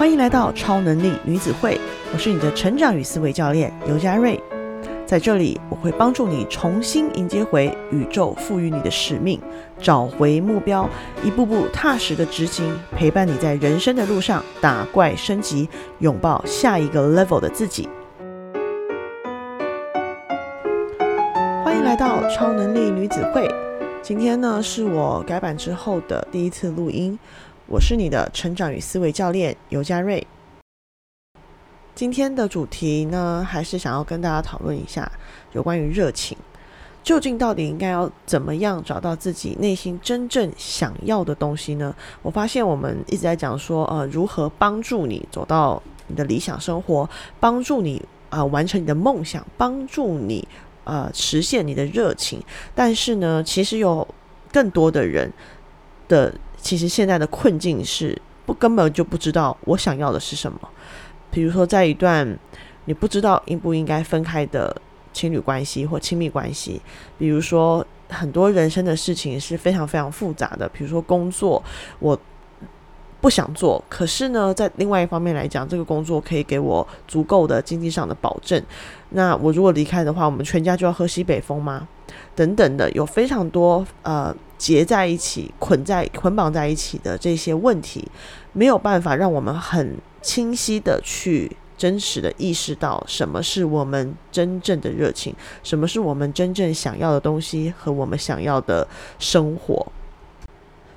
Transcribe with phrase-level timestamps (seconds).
[0.00, 1.78] 欢迎来到超能力女子会，
[2.10, 4.42] 我是你的成长与思维教练尤佳瑞。
[5.04, 9.38] 在这里，我会帮助你重新迎接回宇宙赋予你的使命，
[9.78, 10.88] 找回目标，
[11.22, 15.68] 一步步踏实的执行，陪伴你在人生的路上打怪升级，
[15.98, 17.86] 拥抱下一个 level 的自己。
[21.62, 23.46] 欢迎来到超能力女子会。
[24.00, 27.18] 今天呢，是我改版之后的第一次录音。
[27.70, 30.26] 我是你的成长与思维教练尤佳瑞。
[31.94, 35.08] 今天的主题呢，还是想要跟大家讨论一下
[35.52, 36.36] 有关于热情，
[37.04, 41.94] 究竟到底应该要怎么样找到自己内心真正想要的东西呢？
[42.22, 50.48] 我发现我们一直在讲说，呃，如何帮助你走到你的理想生活，帮助你啊完成你的梦想，帮助你
[50.82, 52.42] 呃实现你的热情。
[52.74, 54.04] 但是呢，其实有
[54.52, 55.32] 更多的人
[56.10, 56.34] 的。
[56.62, 60.60] 其实现在的困境是不根本就不知道我想要的是什么。
[61.30, 62.38] 比如说，在一段
[62.84, 64.76] 你不知道应不应该分开的
[65.10, 66.78] 情侣关系或亲密关系，
[67.18, 70.68] 比如说很多人生的事情是非常非常复杂的。
[70.68, 71.62] 比如说工作，
[71.98, 72.18] 我
[73.20, 78.62] 不想做，可是呢，在另外一方面来讲，这个工作可以给我足够的经济上的保证。
[79.10, 81.86] 那我如果离开的话，我们全家就要喝西北风吗？
[82.34, 84.34] 等等的，有非常多呃。
[84.60, 88.06] 结在一起、捆在捆绑在一起的这些问题，
[88.52, 98.86] 没有办法让我们很清晰的去真实的意识到什么是我们真正的热情，什么是我们真正想要的东西和我们想要的
[99.18, 99.86] 生活。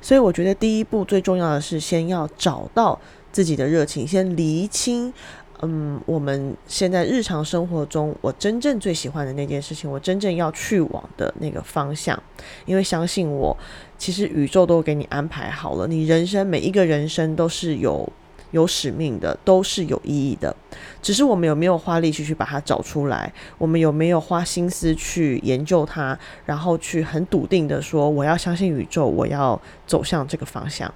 [0.00, 2.98] 所以，我觉得第一步最重要的是先要找到
[3.32, 5.12] 自己的热情，先厘清。
[5.60, 12.16] 嗯，我们现在日常生活中，我真正最喜欢的那件事情，我真正要去往的那个方向，
[12.64, 13.56] 因为相信我，
[13.98, 18.08] 其实宇宙都给你安排好了，你人生每一个人生都是有
[18.50, 20.54] 有使命的，都是有意义的，
[21.02, 30.92] 只是我们有没有花力气去把它找出来，我们有没有花心思去研究它，然后去很笃定的说，我要相信宇宙，我要走向这个方向。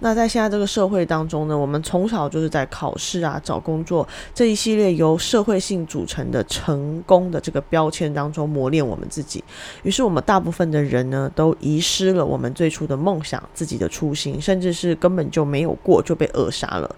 [0.00, 9.42] 那在现在这个社会当中呢，我们从小就是在考试啊、找工作这一系列由社会性组成的成功的这个标签当中磨练我们自己。
[9.84, 16.94] 于是我们大部分的人呢，都遗失了我们最初的梦想、自己的初心，甚至是根本就没有过就被扼杀了。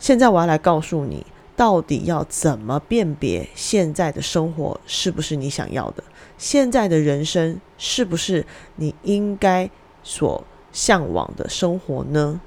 [0.00, 1.24] 现在我要来告诉你，
[1.56, 6.02] 到底要怎么辨别现在的生活是不是你想要的？
[6.36, 8.44] 现在的人生是不是
[8.74, 9.70] 你应该
[10.02, 10.44] 所？
[10.74, 12.38] 向往的生活呢？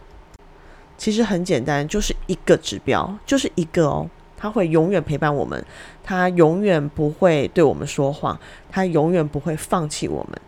[0.99, 4.07] 其实很简单，就是一个指标，就是一个哦。
[4.39, 5.65] 他会永远陪伴我们，
[6.03, 8.39] 他永远不会对我们说谎，
[8.69, 10.39] 他永远不会放弃我们。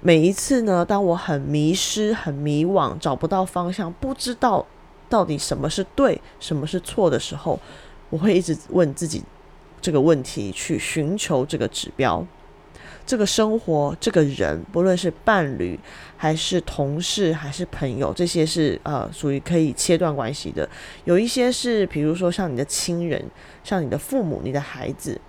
[0.00, 4.66] 每一次呢，当我很迷失、很迷惘、找不到方向、不知道
[5.08, 7.58] 到底什么是对、什么是错的时候，
[8.10, 9.22] 我会一直问自己
[9.80, 12.26] 这个问题，去寻求这个指标。
[13.06, 15.78] 这个生活，这个人，不论是伴侣，
[16.16, 20.68] 还是同事，还是朋友，这些是呃属于可以切断关系的。
[21.04, 23.22] 有一些是，比如说像你的亲人，
[23.62, 25.20] 像你的父母，你的孩子，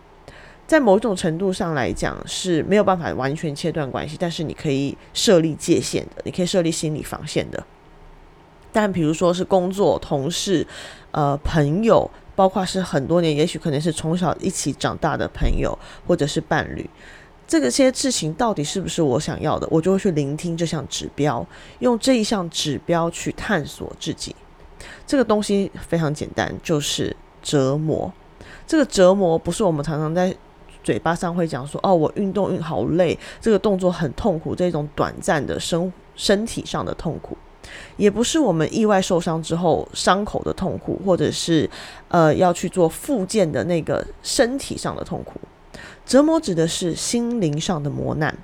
[0.66, 7.62] 在某种程度上来讲是没有办法完全切断关系，但是你可以设立界限的，你可以设立心理防线的。
[8.72, 10.66] 但比如说是工作、同事、
[11.12, 15.78] 呃朋友，包括是很多年，也许可能是从小一起长大的朋友，
[16.08, 16.90] 或者是伴侣。
[17.48, 21.46] 这个些事情到底是不是我想要的，我就会去聆听这项指标，
[21.80, 24.36] 用这一项指标去探索自己。
[25.06, 28.12] 这个东西非常简单，就是折磨。
[28.66, 30.36] 这个折磨不是我们常常在
[30.84, 37.38] 嘴巴上会讲说，哦，我运动运好累，这个动作很痛苦，这种短暂的身身体上的痛苦，
[37.98, 41.70] 也不是我们意外受伤之后伤口的痛苦，或者是
[42.08, 45.40] 呃要去做复健的那个身体上的痛苦。
[46.06, 48.38] 折磨指的是心灵上的磨难。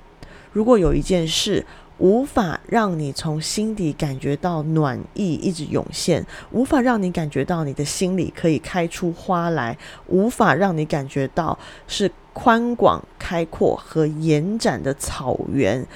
[0.52, 1.64] 如果有一件事
[1.98, 9.78] 无法让你从心底感觉到暖意一直涌现，无法让你感觉到你的心里可以开出花来，
[10.08, 15.86] 无法让你感觉到是宽广开阔和延展的草原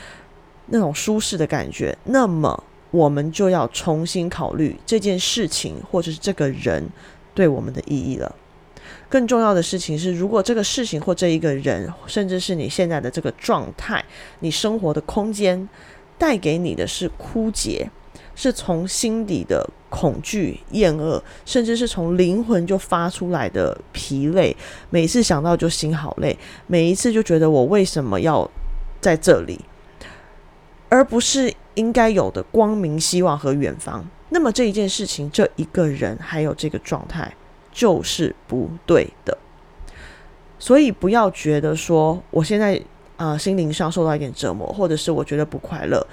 [0.67, 2.63] 那种舒适的感觉，那么
[2.93, 6.89] 我们就要重新考虑这件事情或者是这个人
[7.35, 8.35] 对我们的意义了。
[9.09, 14.05] 更重要的事情是，如果这个事情或这一个人，甚至是你现在的这个状态，
[14.41, 15.69] 你生活的空间
[16.19, 17.91] 带给你的是枯竭，
[18.35, 24.57] 是从心底的恐惧、厌恶，甚至是从灵魂就发出来的疲累。
[24.91, 28.51] 每次想到就心好累，每一次就觉得我为什么要
[29.01, 29.61] 在这里，
[30.89, 34.05] 而不是应该有的光明、希望和远方。
[34.31, 37.33] 那么这一件事情、这一个人还有这个状态
[37.77, 39.37] 就是不对的。
[40.59, 42.81] 所以不要觉得说我现在
[43.19, 46.05] 啊心灵上受到一点折磨，或者是我觉得不快乐，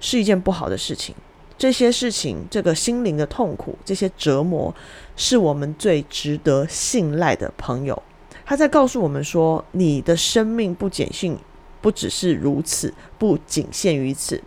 [0.00, 1.14] 是一件不好的事情。
[1.56, 4.74] 这些事情，这个心灵的痛苦，这些折磨，
[5.14, 8.02] 是我们最值得信赖的朋友。
[8.44, 11.38] 他在告诉我们说，你的生命不简讯，
[11.80, 14.42] 不只是如此，不仅限于此。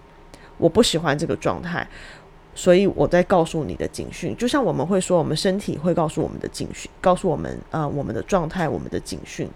[0.57, 1.87] 我不喜欢这个状态，
[2.55, 9.47] 所以我在告诉你的警讯，就像我们会说，我们身体会告诉我们的警讯，告诉我们啊，我们的状态，我们的警讯。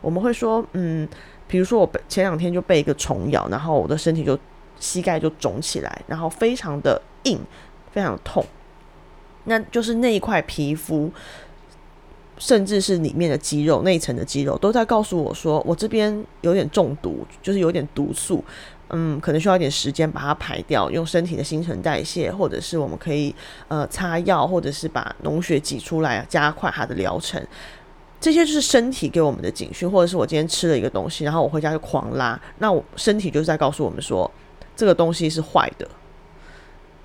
[0.00, 1.06] 我们会说，嗯，
[1.46, 4.38] 比如说我前两天就被一个虫咬，然后我的身体就
[4.80, 7.38] 膝盖就肿起来，然后非常的硬，
[7.92, 8.44] 非常痛，
[9.44, 11.10] 那就是那一块皮肤。
[12.38, 18.44] 甚至是里面的肌肉、内层的肌肉都在告诉我说，我这边有点中毒，就是有点毒素，
[18.90, 23.34] 嗯，可能需要一点时间把它排掉，用身体的新陈代谢，或者是我们可以
[23.68, 27.44] 呃擦药，或者是把脓血挤出来，加快它的疗程。
[28.20, 34.30] 这些就是身体给我们的警讯，或者是我今天吃了一个东西，然后我回家就狂拉，那我身体就是在告诉我们说，
[34.74, 35.88] 这个东西是坏的。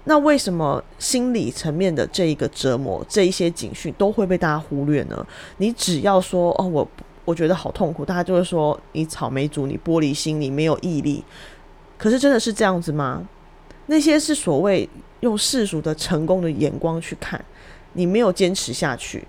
[0.06, 5.26] 那为什么心理层面的这一个折磨，这一些警讯都会被大家忽略呢？
[5.58, 6.88] 你只要说哦，我
[7.26, 11.24] 我觉得好痛苦，大家就会说你草莓族，你玻璃心，你没有毅力。
[12.02, 13.30] 可是真的是这样子吗？
[13.86, 14.90] 那些是所谓
[15.20, 17.46] 用世俗的成功的眼光去看，
[17.94, 19.28] 你没有坚持下去，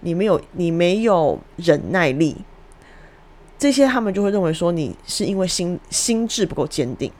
[0.00, 2.36] 你没有你没有忍耐力，
[3.58, 7.10] 这些他们就会认为说你是因为心心智不够坚定。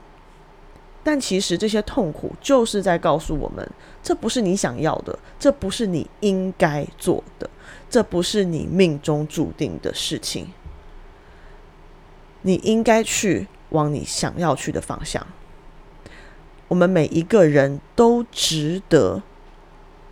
[1.03, 3.67] 但其实这些痛苦就是在告诉我们，
[4.03, 7.49] 这不是你想要的，这不是你应该做的，
[7.89, 10.49] 这不是你命中注定的事情。
[12.43, 15.25] 你应该去往你想要去的方向。
[16.69, 19.21] 我们每一个人都值得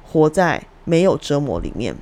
[0.03, 1.95] 活在没有折磨里面，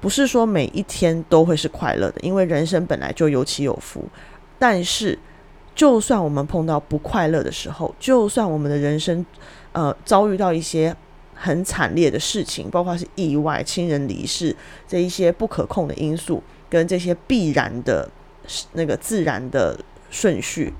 [0.00, 4.04] 不是说每一天都会是快乐的，因为人生本来就有起有伏，
[4.58, 5.18] 但是。
[5.72, 9.24] 就算我们碰到不快乐的时候，就算我们的人生，
[9.72, 10.94] 呃，遭遇到一些
[11.32, 14.54] 很惨烈的事情，包括是意外、亲人离世
[14.86, 18.06] 这一些不可控的因素，跟这些必然的
[18.72, 19.78] 那个自然的
[20.10, 20.74] 顺序，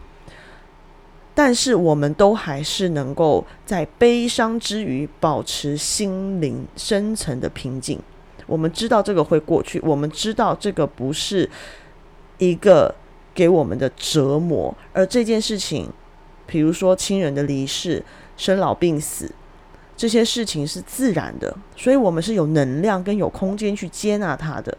[1.43, 7.99] 但是我们都还是能够在悲伤之余保持心灵深层的平静。
[8.47, 11.49] 我们知道这个会过去，我们知道这个不是
[12.37, 12.95] 一个。
[13.33, 15.89] 给我们的折磨，而这件事情，
[16.47, 18.05] 比如说亲人的离世、
[18.37, 19.33] 生老病死，
[19.97, 24.77] 这些事情是自然的，所以我们是有能量跟有空间去接纳它的。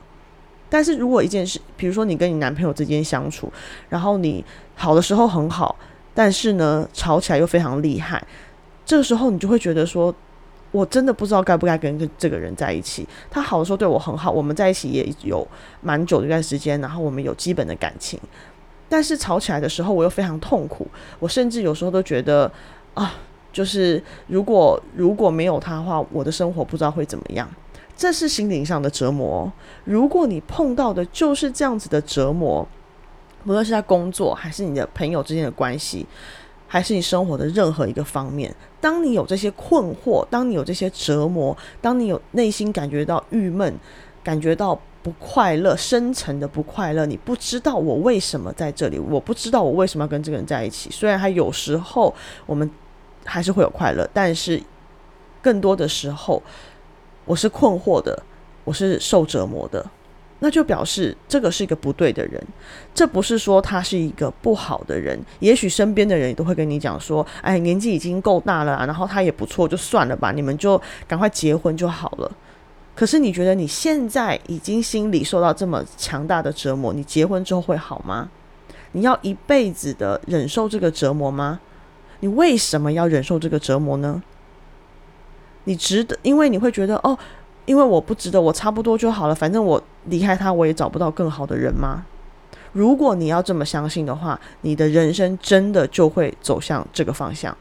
[0.69, 3.52] 但是如果一件事，比如说你跟你男朋友之间相处，
[3.90, 4.44] 然后你
[4.75, 5.75] 好的时候很好，
[6.13, 8.25] 但是呢吵起来又非常厉害，
[8.86, 10.13] 这个时候你就会觉得说。
[10.74, 13.06] 我真的不知道该不该跟这个人在一起。
[13.30, 15.46] 他好的时候对我很好，我们在一起也有
[15.81, 18.18] 蛮久一段时间，然后我们有基本的感情。
[18.88, 20.88] 但是吵起来的时候，我又非常痛苦。
[21.19, 22.50] 我甚至有时候都觉得
[22.94, 23.16] 啊，
[23.52, 27.46] 就是如果如果没有他的话，我的生活不知道会怎么样。
[27.98, 29.52] 这是心灵上的折磨。
[29.84, 32.66] 如果你碰到的就是这样子的折磨，
[33.45, 36.05] 无论是在工作还是你的朋友之间的关系。
[36.67, 43.77] 还是你生活的任何一个方面，当你有这些困惑，当你有这些折磨，当你有内心感觉到郁闷，
[44.24, 50.89] 感觉到不快乐，深层的不快乐，你不知道我为什么在这里，我不知道我为什么要跟这个人在一起。
[50.89, 52.71] 虽然他有时候我们
[53.25, 54.63] 还是会有快乐，但是
[55.41, 56.41] 更多的时候
[57.25, 58.24] 我是困惑的，
[58.63, 59.86] 我是受折磨的。
[60.43, 62.43] 那就表示这个是一个不对的人，
[62.95, 65.19] 这不是说他是一个不好的人。
[65.39, 72.31] 也许身边的人都会跟你讲说：“哎，年纪已经够大了，然后他也不错，就算了吧，你们就赶快结婚就好了。”
[72.95, 78.27] 可是你觉得你现在已经心里受到这么强大的折磨，你结婚之后会好吗？
[78.93, 81.60] 你要一辈子的忍受这个折磨吗？
[82.21, 84.24] 你为什么要忍受这个折磨呢？
[85.65, 87.15] 你值得，因为你会觉得哦。
[87.72, 89.34] 因为我不值得，我差不多就好了。
[89.34, 92.06] 反正我离开他，我也找不到更好的人吗？
[92.74, 97.56] 如果你要这么相信的话，你的人生真的就会走向这个方向。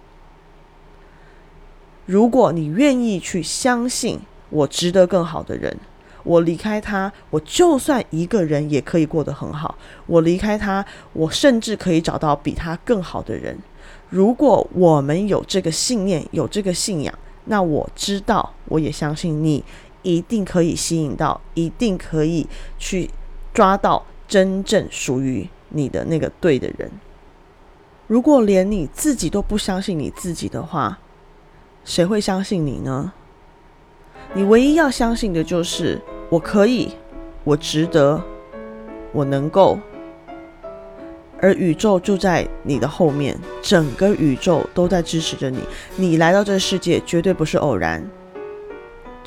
[2.06, 5.76] 如果你愿意去相信我值得更好的人，
[6.24, 9.78] 我离开他，我就算一个人也可以过得很好。
[10.06, 13.56] 我离开他，我甚至可以找到比他更好的人。
[14.08, 17.14] 如果我们有这个信念，有这个信仰，
[17.44, 19.62] 那我知道，我也相信你。
[20.02, 22.46] 一定可以吸引到，一定可以
[22.78, 23.10] 去
[23.52, 26.90] 抓到真正属于你的那个对的人。
[28.06, 30.98] 如果连你自己都不相信你自己的话，
[31.84, 33.12] 谁会相信你呢？
[34.34, 36.92] 你唯一要相信的就是我可以，
[37.44, 38.22] 我值得，
[39.12, 39.78] 我能够。
[41.42, 45.58] 而宇宙就在你的后面，整个宇宙都在支持着你。
[45.96, 48.06] 你来到这个世界绝对不是偶然，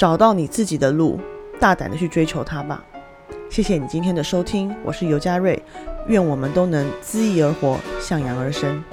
[0.04, 1.18] 找到你自己的路，
[1.62, 2.84] 大胆的去追求它吧。
[3.50, 5.64] 谢谢你今天的收听，我是尤佳瑞，
[6.10, 8.84] 愿我们都能恣意而活，向阳而生。